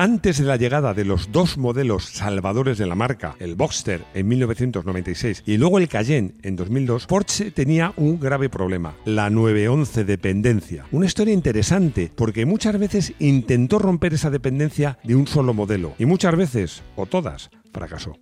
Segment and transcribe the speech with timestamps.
[0.00, 4.28] antes de la llegada de los dos modelos salvadores de la marca, el Boxster en
[4.28, 10.86] 1996 y luego el Cayenne en 2002, Porsche tenía un grave problema, la 911 dependencia.
[10.90, 16.06] Una historia interesante porque muchas veces intentó romper esa dependencia de un solo modelo y
[16.06, 18.16] muchas veces, o todas, fracasó.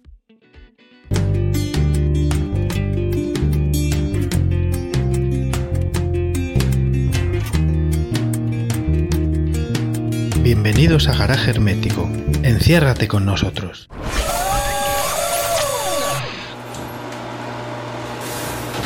[10.49, 12.09] Bienvenidos a Garaje Hermético.
[12.43, 13.87] Enciérrate con nosotros.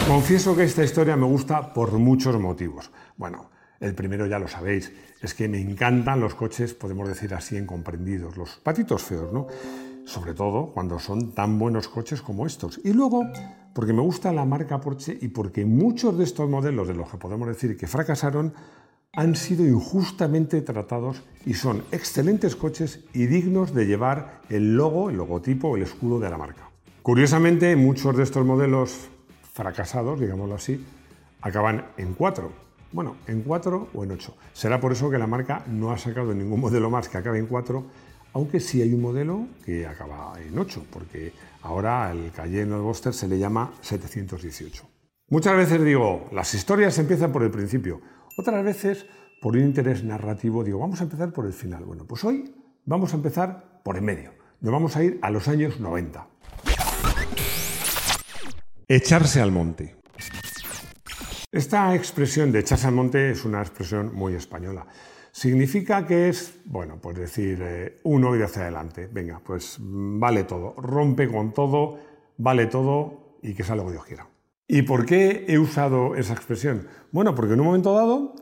[0.09, 2.91] Confieso que esta historia me gusta por muchos motivos.
[3.17, 7.56] Bueno, el primero ya lo sabéis, es que me encantan los coches, podemos decir así,
[7.56, 9.47] incomprendidos, los patitos feos, ¿no?
[10.05, 12.81] Sobre todo cuando son tan buenos coches como estos.
[12.83, 13.23] Y luego,
[13.73, 17.19] porque me gusta la marca Porsche y porque muchos de estos modelos de los que
[17.19, 18.53] podemos decir que fracasaron
[19.15, 25.16] han sido injustamente tratados y son excelentes coches y dignos de llevar el logo, el
[25.16, 26.70] logotipo, el escudo de la marca.
[27.03, 29.09] Curiosamente, muchos de estos modelos
[29.53, 30.83] fracasados, digámoslo así,
[31.42, 32.50] acaban en 4.
[32.92, 34.34] Bueno, en 4 o en 8.
[34.55, 37.47] Será por eso que la marca no ha sacado ningún modelo más que acabe en
[37.47, 37.84] 4,
[38.33, 42.83] aunque sí hay un modelo que acaba en 8, porque ahora el Cayenne o el
[42.83, 44.89] Boster se le llama 718.
[45.28, 48.00] Muchas veces digo, las historias empiezan por el principio.
[48.36, 49.06] Otras veces,
[49.41, 51.84] por un interés narrativo, digo, vamos a empezar por el final.
[51.84, 54.33] Bueno, pues hoy vamos a empezar por el medio.
[54.61, 56.27] Nos vamos a ir a los años 90.
[58.88, 59.97] Echarse al monte.
[61.50, 64.86] Esta expresión de echarse al monte es una expresión muy española.
[65.30, 69.08] Significa que es, bueno, pues decir, eh, uno ir hacia adelante.
[69.10, 71.98] Venga, pues vale todo, rompe con todo,
[72.38, 74.31] vale todo y que sea lo que Dios quiera.
[74.73, 76.89] ¿Y por qué he usado esa expresión?
[77.11, 78.34] Bueno, porque en un momento dado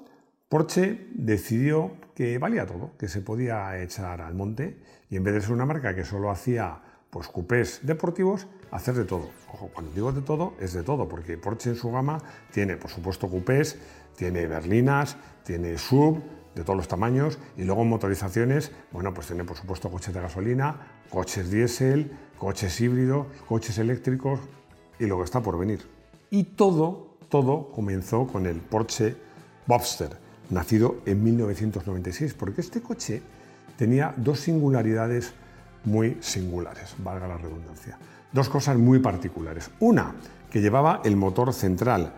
[0.48, 4.78] Porsche decidió que valía todo, que se podía echar al monte
[5.10, 9.06] y en vez de ser una marca que solo hacía pues cupés deportivos, hacer de
[9.06, 9.28] todo.
[9.52, 12.92] Ojo, cuando digo de todo, es de todo, porque Porsche en su gama tiene, por
[12.92, 13.76] supuesto, cupés,
[14.14, 16.22] tiene berlinas, tiene sub
[16.54, 20.76] de todos los tamaños y luego motorizaciones, bueno, pues tiene por supuesto coches de gasolina,
[21.10, 24.38] coches diésel, coches híbridos, coches eléctricos
[25.00, 25.99] y lo que está por venir.
[26.30, 29.16] Y todo, todo comenzó con el Porsche
[29.66, 30.10] Bobster,
[30.50, 33.20] nacido en 1996, porque este coche
[33.76, 35.32] tenía dos singularidades
[35.84, 37.98] muy singulares, valga la redundancia.
[38.32, 39.70] Dos cosas muy particulares.
[39.80, 40.14] Una,
[40.48, 42.12] que llevaba el motor central,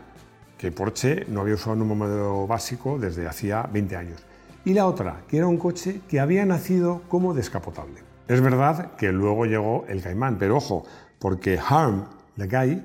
[0.59, 4.23] que Porsche no había usado en un modelo básico desde hacía 20 años.
[4.65, 8.01] Y la otra, que era un coche que había nacido como descapotable.
[8.29, 10.85] Es verdad que luego llegó el Caimán, pero ojo,
[11.19, 12.05] porque Harm
[12.37, 12.83] Legay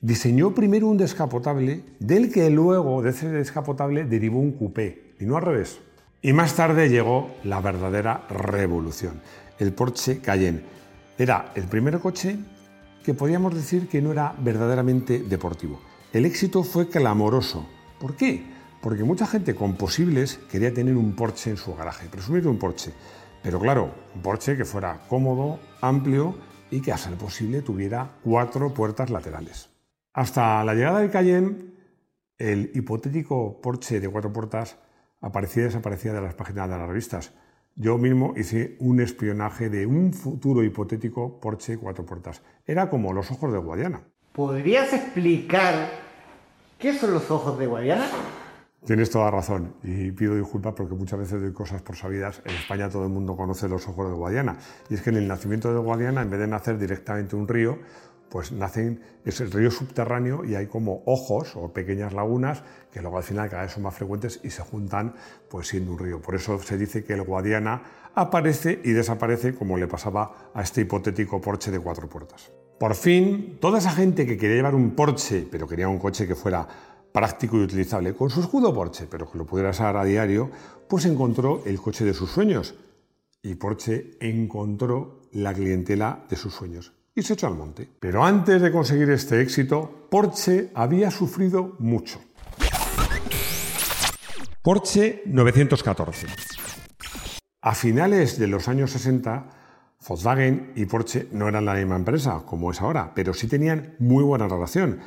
[0.00, 5.36] diseñó primero un descapotable, del que luego de ese descapotable derivó un coupé, y no
[5.36, 5.80] al revés.
[6.22, 9.20] Y más tarde llegó la verdadera revolución,
[9.58, 10.62] el Porsche Cayenne.
[11.18, 12.36] Era el primer coche
[13.04, 15.80] que podíamos decir que no era verdaderamente deportivo.
[16.12, 17.66] El éxito fue clamoroso.
[17.98, 18.44] ¿Por qué?
[18.82, 22.92] Porque mucha gente con posibles quería tener un Porsche en su garaje, presumir un Porsche.
[23.42, 26.34] Pero claro, un Porsche que fuera cómodo, amplio
[26.70, 29.69] y que a ser posible tuviera cuatro puertas laterales.
[30.12, 31.56] Hasta la llegada del Cayenne,
[32.36, 34.76] el hipotético Porsche de cuatro puertas
[35.20, 37.32] aparecía y desaparecía de las páginas de las revistas.
[37.76, 42.42] Yo mismo hice un espionaje de un futuro hipotético Porsche cuatro puertas.
[42.66, 44.02] Era como los ojos de Guadiana.
[44.32, 45.90] ¿Podrías explicar
[46.78, 48.08] qué son los ojos de Guadiana?
[48.84, 52.42] Tienes toda razón y pido disculpas porque muchas veces doy cosas por sabidas.
[52.44, 54.56] En España todo el mundo conoce los ojos de Guadiana
[54.88, 57.78] y es que en el nacimiento de Guadiana, en vez de nacer directamente un río,
[58.30, 63.16] pues nacen, es el río subterráneo y hay como ojos o pequeñas lagunas que luego
[63.16, 65.14] al final cada vez son más frecuentes y se juntan
[65.48, 66.22] pues siendo un río.
[66.22, 67.82] Por eso se dice que el Guadiana
[68.14, 72.52] aparece y desaparece como le pasaba a este hipotético Porsche de cuatro puertas.
[72.78, 76.36] Por fin, toda esa gente que quería llevar un Porsche, pero quería un coche que
[76.36, 76.66] fuera
[77.12, 80.50] práctico y utilizable, con su escudo Porsche, pero que lo pudiera usar a diario,
[80.88, 82.76] pues encontró el coche de sus sueños.
[83.42, 87.86] Y Porsche encontró la clientela de sus sueños y se al monte.
[88.00, 92.20] Pero antes de conseguir este éxito, Porsche había sufrido mucho.
[94.62, 96.26] Porsche 914.
[97.62, 99.50] A finales de los años 60,
[100.08, 104.24] Volkswagen y Porsche no eran la misma empresa como es ahora, pero sí tenían muy
[104.24, 105.00] buena relación,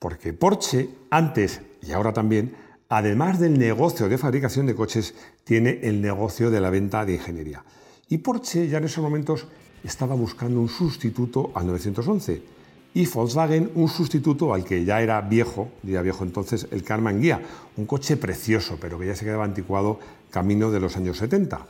[0.00, 2.56] porque Porsche antes y ahora también,
[2.88, 5.14] además del negocio de fabricación de coches,
[5.44, 7.64] tiene el negocio de la venta de ingeniería.
[8.08, 9.46] Y Porsche ya en esos momentos
[9.84, 12.60] estaba buscando un sustituto al 911
[12.92, 17.40] y Volkswagen un sustituto al que ya era viejo, ya viejo entonces, el Karmann Guía,
[17.76, 20.00] un coche precioso, pero que ya se quedaba anticuado
[20.30, 21.66] camino de los años 70.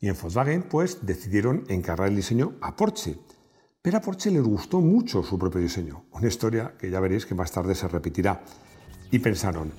[0.00, 3.16] Y en Volkswagen, pues, decidieron encargar el diseño a Porsche.
[3.80, 7.34] Pero a Porsche les gustó mucho su propio diseño, una historia que ya veréis que
[7.34, 8.42] más tarde se repetirá.
[9.10, 9.72] Y pensaron,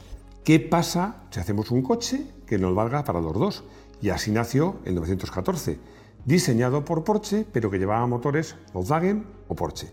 [0.44, 3.64] ¿qué pasa si hacemos un coche que nos valga para los dos?
[4.02, 5.78] Y así nació en 1914,
[6.26, 9.92] diseñado por Porsche, pero que llevaba motores Volkswagen o Porsche.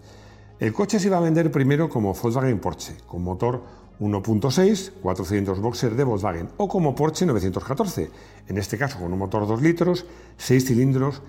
[0.59, 3.63] El coche se iba a vender primero como Volkswagen Porsche, con motor
[4.01, 8.11] 1.6, 4 cilindros boxer de Volkswagen, o como Porsche 914,
[8.49, 10.07] en este caso con un motor 2 litros,
[10.37, 11.23] 6 cilindros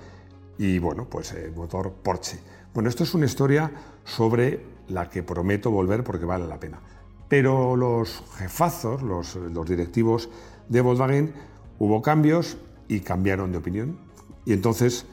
[0.58, 2.40] y bueno, pues el eh, motor Porsche.
[2.74, 3.72] Bueno, esto es una historia
[4.04, 6.80] sobre la que prometo volver porque vale la pena.
[7.28, 10.30] Pero los jefazos, los directivos
[10.70, 11.34] de Volkswagen,
[11.80, 12.58] hubo cambios
[12.88, 14.07] y cambiaron de opinión.
[14.48, 15.06] Y entonces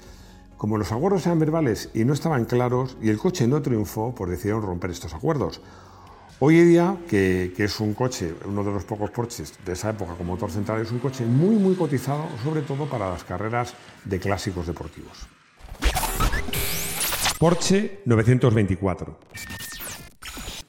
[0.57, 4.31] como los acuerdos eran verbales y no estaban claros y el coche no triunfó, pues
[4.31, 5.61] decidieron romper estos acuerdos.
[6.39, 10.15] Hoy en día, que, es un coche, uno de los pocos Porsches de esa época
[10.15, 14.19] con motor central, es un coche muy muy cotizado, sobre todo para las carreras de
[14.19, 15.27] clásicos deportivos.
[17.39, 19.19] Porsche 924.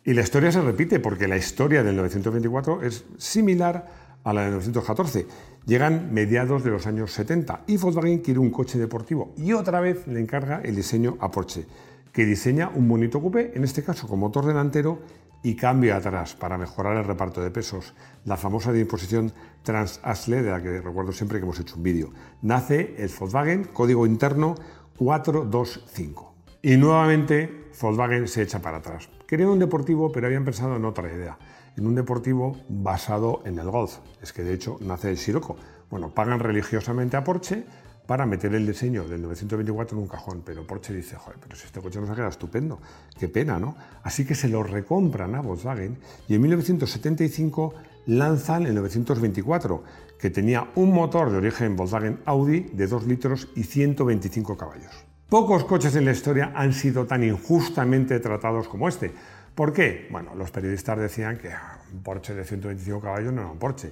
[0.04, 4.48] Y la historia se repite porque la historia del 924 es similar a la de
[4.48, 5.28] 1914.
[5.66, 10.06] Llegan mediados de los años 70 y Volkswagen quiere un coche deportivo y otra vez
[10.08, 11.66] le encarga el diseño a Porsche,
[12.12, 15.00] que diseña un bonito coupé, en este caso con motor delantero
[15.44, 17.94] y cambio atrás para mejorar el reparto de pesos.
[18.26, 19.32] La famosa disposición
[19.62, 22.10] Trans-Asle, de la que recuerdo siempre que hemos hecho un vídeo.
[22.42, 24.56] Nace el Volkswagen, código interno
[24.98, 26.34] 425.
[26.64, 29.08] Y nuevamente Volkswagen se echa para atrás.
[29.28, 31.38] Querían un deportivo, pero habían pensado en otra idea
[31.78, 33.98] en un deportivo basado en el golf.
[34.22, 35.58] Es que de hecho nace el Sirocco.
[35.90, 37.66] Bueno, pagan religiosamente a Porsche
[38.06, 41.66] para meter el diseño del 924 en un cajón, pero Porsche dice, joder, pero si
[41.66, 42.80] este coche nos ha quedado estupendo,
[43.20, 43.76] qué pena, ¿no?
[44.04, 47.74] Así que se lo recompran a Volkswagen y en 1975
[48.06, 49.84] lanzan el 924,
[50.20, 55.06] que tenía un motor de origen Volkswagen Audi de 2 litros y 125 caballos.
[55.30, 59.12] Pocos coches en la historia han sido tan injustamente tratados como este,
[59.56, 60.10] ¿Por qué?
[60.12, 61.50] Bueno, los periodistas decían que
[61.94, 63.92] un Porsche de 125 caballos no era un Porsche.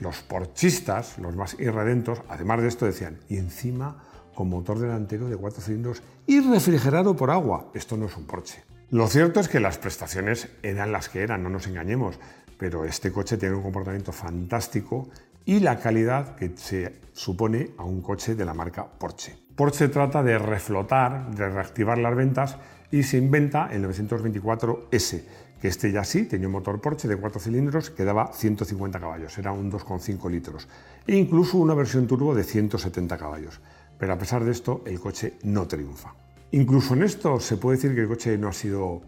[0.00, 4.02] Los porchistas, los más irredentos, además de esto decían, y encima
[4.34, 7.70] con motor delantero de cuatro cilindros y refrigerado por agua.
[7.74, 8.64] Esto no es un Porsche.
[8.90, 12.18] Lo cierto es que las prestaciones eran las que eran, no nos engañemos,
[12.58, 15.10] pero este coche tiene un comportamiento fantástico
[15.44, 19.36] y la calidad que se supone a un coche de la marca Porsche.
[19.56, 22.56] Porsche trata de reflotar, de reactivar las ventas
[22.92, 25.22] y se inventa el 924S,
[25.60, 29.36] que este ya sí tenía un motor Porsche de 4 cilindros que daba 150 caballos,
[29.38, 30.68] era un 2,5 litros,
[31.06, 33.60] e incluso una versión turbo de 170 caballos.
[33.98, 36.14] Pero a pesar de esto, el coche no triunfa.
[36.50, 39.00] Incluso en esto se puede decir que el coche no ha sido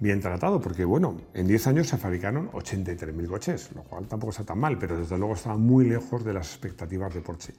[0.00, 4.44] bien tratado, porque bueno, en 10 años se fabricaron 83.000 coches, lo cual tampoco está
[4.44, 7.54] tan mal, pero desde luego estaba muy lejos de las expectativas de Porsche.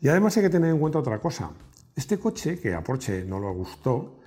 [0.00, 1.50] Y además hay que tener en cuenta otra cosa.
[1.96, 4.20] Este coche, que a Porsche no le gustó,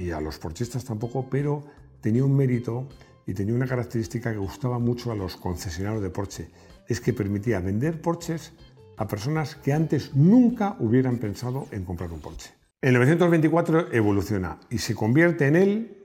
[0.00, 1.62] y a los porchistas tampoco, pero
[2.00, 2.88] tenía un mérito
[3.26, 6.48] y tenía una característica que gustaba mucho a los concesionarios de Porsche,
[6.88, 8.52] es que permitía vender Porsches
[8.96, 12.50] a personas que antes nunca hubieran pensado en comprar un Porsche.
[12.80, 15.96] En 1924 evoluciona y se convierte en el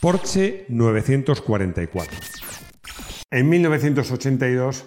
[0.00, 2.18] Porsche 944.
[3.30, 4.84] En 1982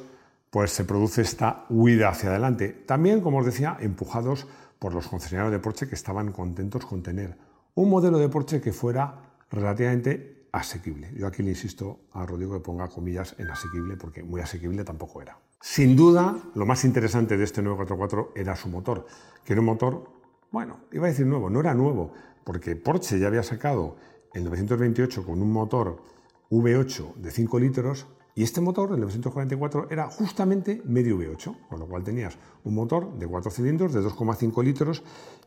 [0.52, 4.48] pues se produce esta huida hacia adelante, también como os decía, empujados
[4.82, 7.38] por los concesionarios de Porsche que estaban contentos con tener
[7.76, 11.14] un modelo de Porsche que fuera relativamente asequible.
[11.16, 15.22] Yo aquí le insisto a Rodrigo que ponga comillas en asequible porque muy asequible tampoco
[15.22, 15.38] era.
[15.62, 19.06] Sin duda, lo más interesante de este 944 era su motor,
[19.46, 20.04] que era un motor,
[20.50, 22.14] bueno, iba a decir nuevo, no era nuevo,
[22.44, 23.98] porque Porsche ya había sacado
[24.34, 26.02] el 928 con un motor
[26.50, 31.88] V8 de 5 litros y este motor, el 944, era justamente medio V8, con lo
[31.88, 35.04] cual tenías un motor de 4 cilindros de 2,5 litros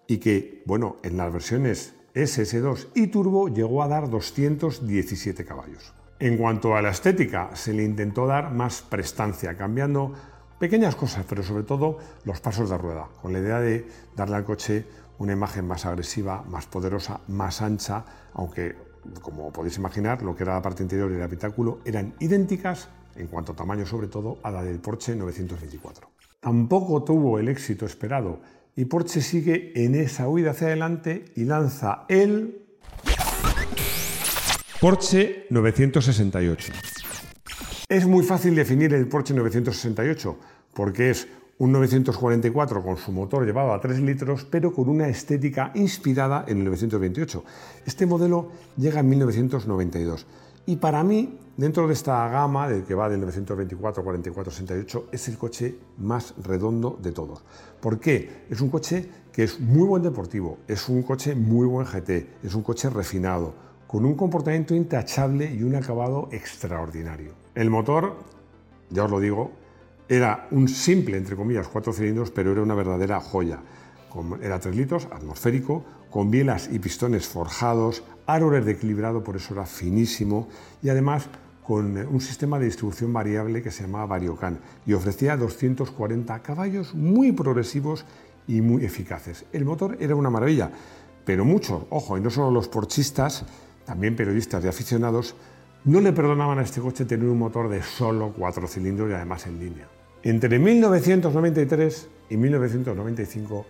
[0.06, 5.94] y que, bueno, en las versiones SS2 y turbo llegó a dar 217 caballos.
[6.20, 10.12] En cuanto a la estética, se le intentó dar más prestancia, cambiando
[10.58, 14.44] pequeñas cosas, pero sobre todo los pasos de rueda, con la idea de darle al
[14.44, 14.86] coche
[15.18, 18.76] una imagen más agresiva, más poderosa, más ancha, aunque
[19.20, 23.26] como podéis imaginar, lo que era la parte interior y el habitáculo eran idénticas, en
[23.28, 26.10] cuanto a tamaño sobre todo, a la del Porsche 924.
[26.40, 28.40] Tampoco tuvo el éxito esperado
[28.76, 32.66] y Porsche sigue en esa huida hacia adelante y lanza el
[34.80, 36.72] Porsche 968.
[37.88, 40.38] Es muy fácil definir el Porsche 968
[40.74, 45.70] porque es un 944 con su motor llevado a 3 litros, pero con una estética
[45.74, 47.44] inspirada en el 928.
[47.86, 50.26] Este modelo llega en 1992
[50.66, 55.28] Y para mí, dentro de esta gama, del que va del 924, 44, 68, es
[55.28, 57.42] el coche más redondo de todos.
[57.80, 58.46] ¿Por qué?
[58.50, 62.54] Es un coche que es muy buen deportivo, es un coche muy buen GT, es
[62.54, 63.54] un coche refinado,
[63.86, 67.32] con un comportamiento intachable y un acabado extraordinario.
[67.54, 68.16] El motor,
[68.90, 69.52] ya os lo digo,
[70.08, 73.60] era un simple, entre comillas, cuatro cilindros, pero era una verdadera joya.
[74.40, 79.66] Era 3 litros, atmosférico, con bielas y pistones forjados, árboles de equilibrado, por eso era
[79.66, 80.48] finísimo,
[80.82, 81.26] y además
[81.64, 87.32] con un sistema de distribución variable que se llamaba Variocan y ofrecía 240 caballos muy
[87.32, 88.04] progresivos
[88.46, 89.46] y muy eficaces.
[89.52, 90.70] El motor era una maravilla,
[91.24, 93.44] pero muchos, ojo, y no solo los porchistas,
[93.84, 95.34] también periodistas y aficionados,
[95.84, 99.46] no le perdonaban a este coche tener un motor de solo cuatro cilindros y además
[99.46, 99.88] en línea.
[100.22, 103.66] Entre 1993 y 1995,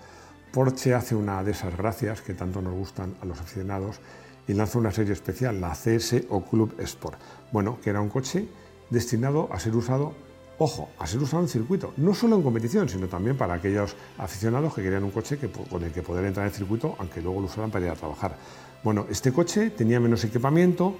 [0.53, 3.99] Porsche hace una de esas gracias que tanto nos gustan a los aficionados
[4.47, 7.19] y lanza una serie especial, la CS o Club Sport.
[7.51, 8.47] Bueno, que era un coche
[8.91, 10.13] destinado a ser usado,
[10.59, 14.73] ojo, a ser usado en circuito, no solo en competición, sino también para aquellos aficionados
[14.73, 15.37] que querían un coche
[15.69, 18.37] con el que poder entrar en circuito, aunque luego lo usaran para ir a trabajar.
[18.85, 20.97] Bueno, este coche tenía menos equipamiento,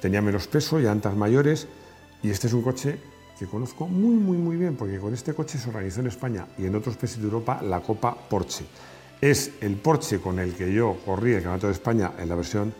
[0.00, 1.68] tenía menos peso llantas mayores,
[2.22, 2.98] y este es un coche
[3.38, 6.66] que conozco muy, muy, muy bien, porque con este coche se organizó en España y
[6.66, 8.66] en otros países de Europa la Copa Porsche.
[9.20, 12.74] Es el Porsche con el que yo corrí el Campeonato de España en la versión,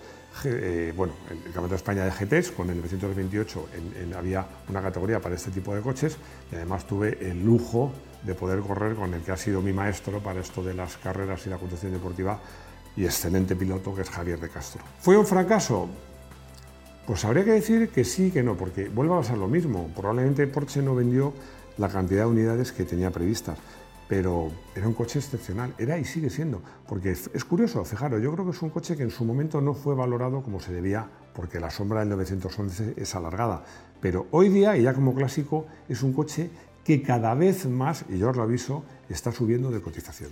[0.44, 3.68] eh, bueno, el Campeonato de España de GTs, con el 928
[4.16, 6.16] había una categoría para este tipo de coches
[6.52, 10.20] y además tuve el lujo de poder correr con el que ha sido mi maestro
[10.20, 12.38] para esto de las carreras y la conducción deportiva
[12.96, 14.82] y excelente piloto que es Javier de Castro.
[15.00, 15.88] ¿Fue un fracaso?
[17.10, 19.90] Pues habría que decir que sí, que no, porque vuelve a pasar lo mismo.
[19.96, 21.32] Probablemente Porsche no vendió
[21.76, 23.58] la cantidad de unidades que tenía previstas,
[24.08, 28.44] pero era un coche excepcional, era y sigue siendo, porque es curioso, fijaros, yo creo
[28.44, 31.58] que es un coche que en su momento no fue valorado como se debía, porque
[31.58, 33.64] la sombra del 911 es alargada,
[34.00, 36.48] pero hoy día, y ya como clásico, es un coche
[36.84, 40.30] que cada vez más, y yo os lo aviso, está subiendo de cotización.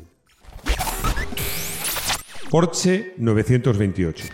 [2.49, 4.27] Porsche 928.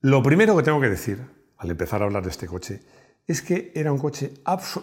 [0.00, 1.18] Lo primero que tengo que decir,
[1.56, 2.80] al empezar a hablar de este coche,
[3.26, 4.32] es que era un coche,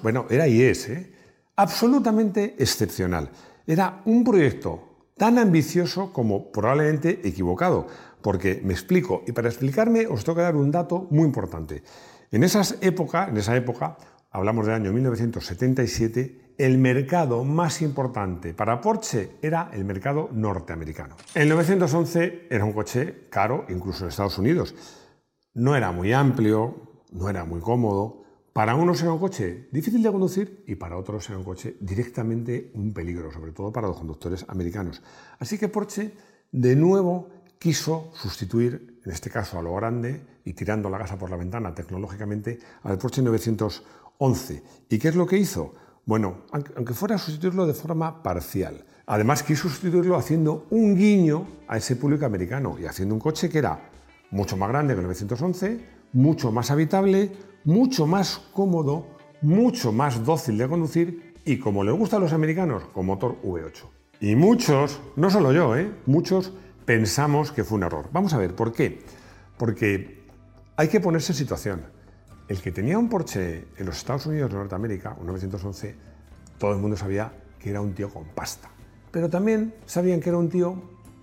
[0.03, 1.09] bueno, era y es, ¿eh?
[1.55, 3.29] absolutamente excepcional.
[3.65, 7.87] Era un proyecto tan ambicioso como probablemente equivocado,
[8.21, 11.81] porque me explico, y para explicarme os tengo que dar un dato muy importante.
[12.29, 13.95] En, esas época, en esa época,
[14.31, 21.15] hablamos del año 1977, el mercado más importante para Porsche era el mercado norteamericano.
[21.33, 24.75] El 911 era un coche caro, incluso en Estados Unidos.
[25.55, 26.75] No era muy amplio,
[27.13, 28.23] no era muy cómodo.
[28.51, 32.71] Para unos era un coche difícil de conducir y para otros era un coche directamente
[32.73, 35.01] un peligro, sobre todo para los conductores americanos.
[35.39, 36.11] Así que Porsche
[36.51, 41.29] de nuevo quiso sustituir, en este caso a lo grande y tirando la casa por
[41.29, 44.63] la ventana tecnológicamente, al Porsche 911.
[44.89, 45.73] ¿Y qué es lo que hizo?
[46.05, 48.85] Bueno, aunque fuera a sustituirlo de forma parcial.
[49.05, 53.59] Además quiso sustituirlo haciendo un guiño a ese público americano y haciendo un coche que
[53.59, 53.94] era
[54.35, 55.79] mucho más grande que el 911,
[56.13, 57.31] mucho más habitable,
[57.63, 59.07] mucho más cómodo,
[59.41, 63.83] mucho más dócil de conducir y como le gusta a los americanos, con motor V8.
[64.19, 65.89] Y muchos, no solo yo, ¿eh?
[66.05, 66.51] muchos
[66.85, 68.09] pensamos que fue un error.
[68.11, 69.03] Vamos a ver, ¿por qué?
[69.57, 70.25] Porque
[70.75, 71.81] hay que ponerse en situación.
[72.47, 75.95] El que tenía un Porsche en los Estados Unidos de Norteamérica, un 911,
[76.57, 78.69] todo el mundo sabía que era un tío con pasta.
[79.11, 80.75] Pero también sabían que era un tío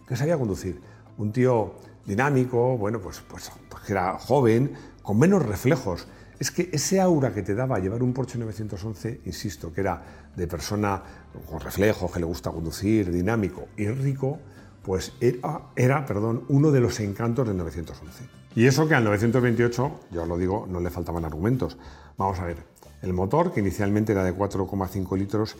[0.08, 0.80] que sabía conducir.
[1.18, 1.74] Un tío
[2.06, 6.06] dinámico, bueno, pues, pues, pues era joven, con menos reflejos.
[6.38, 10.02] Es que ese aura que te daba llevar un Porsche 911, insisto, que era
[10.34, 11.02] de persona
[11.48, 14.38] con reflejos, que le gusta conducir, dinámico y rico,
[14.82, 18.24] pues era, era perdón, uno de los encantos del 911.
[18.54, 21.78] Y eso que al 928, yo os lo digo, no le faltaban argumentos.
[22.18, 22.64] Vamos a ver,
[23.02, 25.56] el motor, que inicialmente era de 4,5 litros,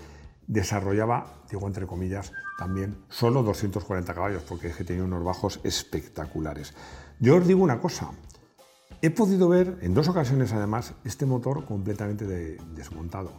[0.46, 6.74] desarrollaba, digo entre comillas, también solo 240 caballos, porque es que tenía unos bajos espectaculares.
[7.18, 8.10] Yo os digo una cosa,
[9.00, 12.24] he podido ver en dos ocasiones además este motor completamente
[12.74, 13.32] desmontado.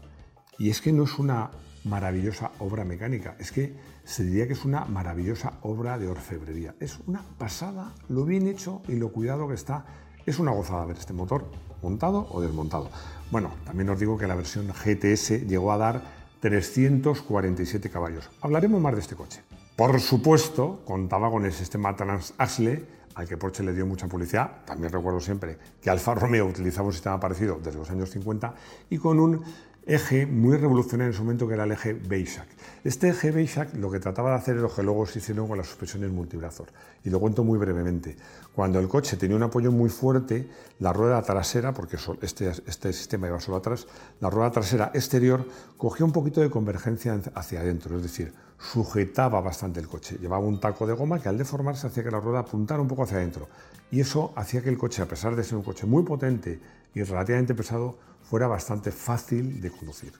[0.57, 1.51] Y es que no es una
[1.83, 6.75] maravillosa obra mecánica, es que se diría que es una maravillosa obra de orfebrería.
[6.79, 9.85] Es una pasada lo bien hecho y lo cuidado que está.
[10.25, 11.49] Es una gozada ver este motor
[11.81, 12.89] montado o desmontado.
[13.31, 18.29] Bueno, también os digo que la versión GTS llegó a dar 347 caballos.
[18.41, 19.41] Hablaremos más de este coche.
[19.77, 22.83] Por supuesto, contaba con el sistema Trans-Axle,
[23.15, 24.65] al que Porsche le dio mucha publicidad.
[24.65, 28.55] También recuerdo siempre que Alfa Romeo utilizaba un sistema parecido desde los años 50
[28.89, 29.41] y con un
[29.85, 32.47] eje muy revolucionario en su momento que era el eje Beisac.
[32.83, 35.57] Este eje Beisac lo que trataba de hacer es lo que luego se hicieron con
[35.57, 36.67] las suspensiones multibrazos.
[37.03, 38.15] Y lo cuento muy brevemente.
[38.55, 40.47] Cuando el coche tenía un apoyo muy fuerte,
[40.79, 43.87] la rueda trasera, porque este, este sistema iba solo atrás,
[44.21, 45.45] la rueda trasera exterior
[45.77, 50.17] cogía un poquito de convergencia hacia adentro, es decir, sujetaba bastante el coche.
[50.19, 53.03] Llevaba un taco de goma que al deformarse hacía que la rueda apuntara un poco
[53.03, 53.49] hacia adentro.
[53.91, 56.59] Y eso hacía que el coche, a pesar de ser un coche muy potente
[56.95, 60.13] y relativamente pesado, fuera bastante fácil de conducir.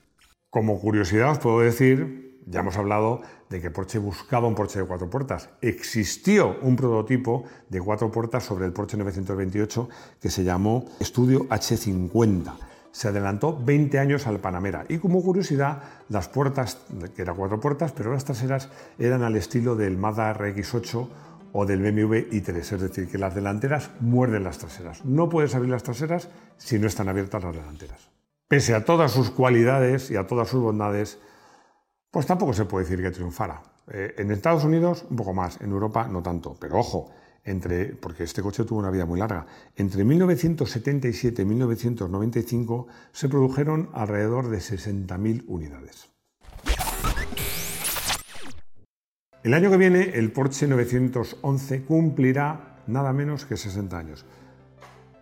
[0.50, 4.86] Como curiosidad os puedo decir, ya hemos hablado de que Porsche buscaba un Porsche de
[4.86, 5.50] cuatro puertas.
[5.60, 9.88] Existió un prototipo de cuatro puertas sobre el Porsche 928
[10.20, 12.52] que se llamó Studio H50
[12.94, 14.84] se adelantó 20 años al Panamera.
[14.88, 16.78] Y como curiosidad, las puertas,
[17.16, 18.68] que eran cuatro puertas, pero las traseras
[19.00, 21.08] eran al estilo del Mazda RX8
[21.56, 25.04] o del BMW i3, es decir, que las delanteras muerden las traseras.
[25.04, 28.10] No puedes abrir las traseras si no están abiertas las delanteras.
[28.48, 31.20] Pese a todas sus cualidades y a todas sus bondades,
[32.10, 33.62] pues tampoco se puede decir que triunfara.
[33.86, 37.12] Eh, en Estados Unidos un poco más, en Europa no tanto, pero ojo,
[37.44, 39.46] entre, porque este coche tuvo una vida muy larga.
[39.76, 46.13] Entre 1977 y 1995 se produjeron alrededor de 60.000 unidades.
[49.44, 54.24] El año que viene el Porsche 911 cumplirá nada menos que 60 años.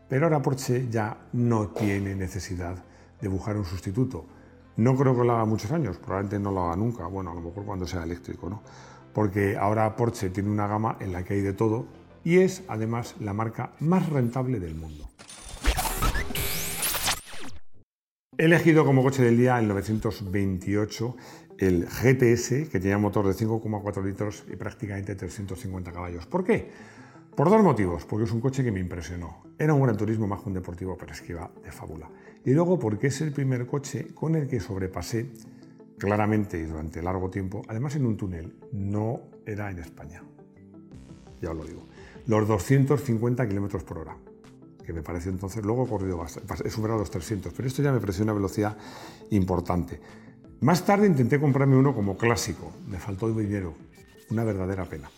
[0.08, 2.76] Pero ahora Porsche ya no tiene necesidad
[3.20, 4.24] de buscar un sustituto.
[4.76, 7.40] No creo que lo haga muchos años, probablemente no lo haga nunca, bueno, a lo
[7.40, 8.62] mejor cuando sea eléctrico, ¿no?
[9.12, 11.86] Porque ahora Porsche tiene una gama en la que hay de todo
[12.22, 15.08] y es además la marca más rentable del mundo.
[18.38, 21.16] He elegido como coche del día el 928
[21.62, 26.26] el GTS, que tenía motor de 5,4 litros y prácticamente 350 caballos.
[26.26, 26.68] ¿Por qué?
[27.36, 28.04] Por dos motivos.
[28.04, 29.44] Porque es un coche que me impresionó.
[29.56, 32.10] Era un gran turismo más que un deportivo, pero es que iba de fábula.
[32.44, 35.30] Y luego porque es el primer coche con el que sobrepasé
[35.98, 40.20] claramente y durante largo tiempo, además en un túnel, no era en España.
[41.40, 41.86] Ya os lo digo.
[42.26, 44.16] Los 250 kilómetros por hora
[44.84, 47.92] que me pareció entonces, luego he corrido bastante, he superado los 300, pero esto ya
[47.92, 48.76] me pareció una velocidad
[49.30, 50.00] importante.
[50.62, 53.74] Más tarde intenté comprarme uno como clásico, me faltó dinero,
[54.30, 55.10] una verdadera pena.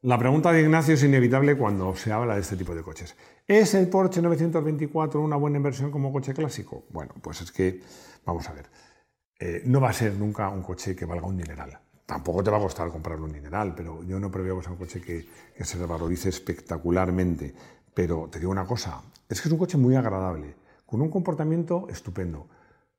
[0.00, 3.14] La pregunta de Ignacio es inevitable cuando se habla de este tipo de coches.
[3.46, 6.86] ¿Es el Porsche 924 una buena inversión como coche clásico?
[6.90, 7.80] Bueno, pues es que,
[8.26, 8.66] vamos a ver,
[9.38, 11.78] eh, no va a ser nunca un coche que valga un dineral.
[12.04, 14.78] Tampoco te va a costar comprarlo un dineral, pero yo no preveo que sea un
[14.78, 15.24] coche que,
[15.56, 17.54] que se revalorice espectacularmente.
[17.94, 20.61] Pero te digo una cosa, es que es un coche muy agradable
[20.92, 22.50] con un comportamiento estupendo,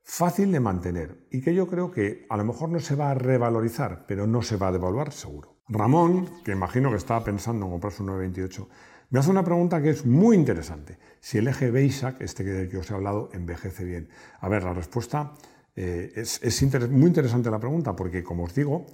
[0.02, 3.14] fácil de mantener y que yo creo que a lo mejor no se va a
[3.14, 5.60] revalorizar, pero no se va a devaluar seguro.
[5.70, 8.68] Ramón, que imagino que estaba pensando en comprarse un 928,
[9.12, 10.98] me hace una pregunta que es muy interesante.
[11.20, 14.10] Si el eje Beisac, este del que os he hablado, envejece bien.
[14.40, 15.34] A ver, la respuesta
[15.76, 18.88] eh, es muy interesante la pregunta porque, como os digo,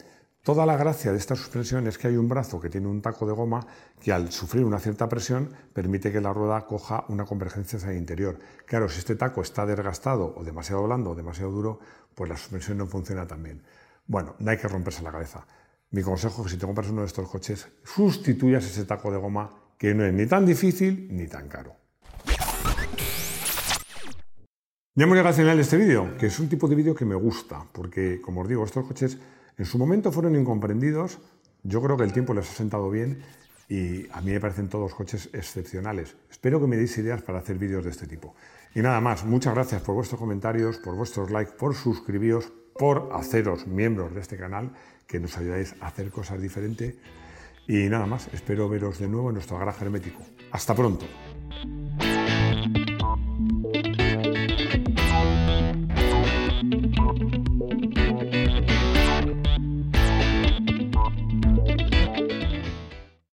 [0.49, 3.27] Toda la gracia de esta suspensión es que hay un brazo que tiene un taco
[3.27, 3.67] de goma
[4.01, 7.99] que al sufrir una cierta presión permite que la rueda coja una convergencia hacia el
[7.99, 8.39] interior.
[8.65, 11.79] Claro, si este taco está desgastado o demasiado blando o demasiado duro,
[12.15, 13.61] pues la suspensión no funciona tan bien.
[14.07, 15.45] Bueno, no hay que romperse la cabeza.
[15.91, 19.19] Mi consejo es que si te compras uno de estos coches, sustituyas ese taco de
[19.19, 21.75] goma que no es ni tan difícil ni tan caro.
[24.95, 27.05] Ya hemos llegado al final de este vídeo, que es un tipo de vídeo que
[27.05, 29.19] me gusta, porque como os digo, estos coches
[29.59, 31.19] en su momento fueron incomprendidos,
[31.63, 33.21] yo creo que el tiempo les ha sentado bien
[33.67, 36.15] y a mí me parecen todos coches excepcionales.
[36.31, 38.35] Espero que me deis ideas para hacer vídeos de este tipo.
[38.73, 43.67] Y nada más, muchas gracias por vuestros comentarios, por vuestros likes, por suscribiros, por haceros
[43.67, 44.71] miembros de este canal,
[45.05, 46.95] que nos ayudáis a hacer cosas diferentes.
[47.67, 50.21] Y nada más, espero veros de nuevo en nuestro garaje hermético.
[50.51, 51.05] Hasta pronto.